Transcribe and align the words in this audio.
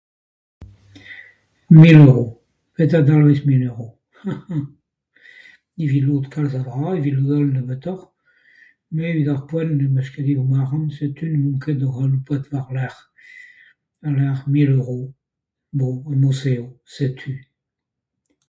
Mil 1.81 1.97
euro. 2.05 2.23
Petra 2.75 2.99
dalvez 3.07 3.39
mil 3.45 3.61
euro? 3.67 3.87
C'he 3.97 4.33
C'he 5.75 5.83
evit 5.85 6.01
lod 6.07 6.25
kalz 6.33 6.53
a 6.59 6.61
dra 6.67 6.87
evit 6.97 7.15
lod 7.17 7.29
all 7.37 7.49
nebeutoc'h. 7.53 8.05
Me 8.93 9.03
evit 9.11 9.29
ar 9.33 9.41
poent 9.49 9.71
n'em 9.77 9.99
eus 9.99 10.09
ket 10.13 10.27
ezhomm 10.31 10.57
arc'hant 10.59 10.91
setu 10.97 11.25
n'on 11.29 11.57
ket 11.63 11.79
o 11.87 11.93
c'haloupat 11.95 12.43
war-lerc'h, 12.51 13.01
war-lerc'h 14.03 14.43
mil 14.53 14.69
euro. 14.79 14.99
Bon, 15.79 15.93
mod-se 16.21 16.49
eo. 16.57 16.67
Setu. 16.97 17.33